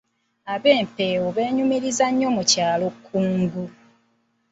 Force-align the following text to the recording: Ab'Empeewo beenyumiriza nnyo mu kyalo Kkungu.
Ab'Empeewo 0.53 1.27
beenyumiriza 1.35 2.05
nnyo 2.11 2.29
mu 2.35 2.43
kyalo 2.51 2.87
Kkungu. 2.93 3.63